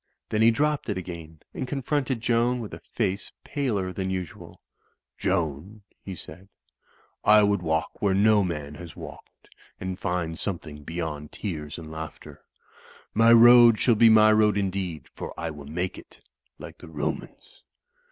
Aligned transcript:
Then 0.29 0.41
he 0.41 0.49
dropped 0.49 0.89
it 0.89 0.97
again 0.97 1.41
and 1.53 1.67
confronted 1.67 2.21
Joan 2.21 2.59
with 2.59 2.73
a 2.73 2.79
face 2.79 3.31
paler 3.43 3.93
than 3.93 4.09
usual. 4.09 4.59
"Joan," 5.15 5.83
he 6.03 6.15
said, 6.15 6.49
"I 7.23 7.43
would 7.43 7.61
walk 7.61 8.01
where 8.01 8.15
no 8.15 8.43
man 8.43 8.73
has 8.73 8.95
walked; 8.95 9.49
and 9.79 9.99
find 9.99 10.39
something 10.39 10.81
beyond 10.83 11.31
tears 11.31 11.77
and 11.77 11.91
laughter. 11.91 12.43
My 13.13 13.31
road 13.31 13.77
shall 13.79 13.93
be 13.93 14.09
my 14.09 14.31
road 14.31 14.57
indeed; 14.57 15.05
for 15.13 15.39
I 15.39 15.51
will 15.51 15.67
make 15.67 15.99
it, 15.99 16.25
like 16.57 16.79
the 16.79 16.87
Romans. 16.87 17.61